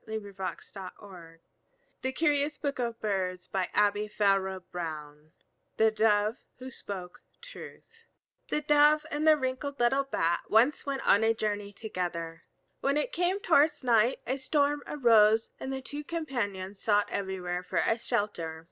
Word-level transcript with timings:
[Illustration: 0.07 0.33
He 0.33 0.41
managed 0.41 0.61
to 0.61 0.71
flutter 0.73 1.15
out 2.81 2.93
of 3.77 3.93
reach] 3.93 4.17
THE 5.77 5.91
DOVE 5.91 6.37
WHO 6.57 6.71
SPOKE 6.71 7.21
TRUTH 7.39 8.05
The 8.47 8.61
Dove 8.61 9.05
and 9.11 9.27
the 9.27 9.37
wrinkled 9.37 9.79
little 9.79 10.05
Bat 10.05 10.39
once 10.49 10.87
went 10.87 11.07
on 11.07 11.23
a 11.23 11.35
journey 11.35 11.71
together. 11.71 12.41
When 12.79 12.97
it 12.97 13.11
came 13.11 13.39
towards 13.41 13.83
night 13.83 14.21
a 14.25 14.37
storm 14.37 14.81
arose, 14.87 15.51
and 15.59 15.71
the 15.71 15.81
two 15.83 16.03
companions 16.03 16.81
sought 16.81 17.07
everywhere 17.11 17.61
for 17.61 17.77
a 17.77 17.99
shelter. 17.99 18.59